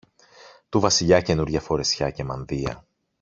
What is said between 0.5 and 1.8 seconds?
του Βασιλιά καινούρια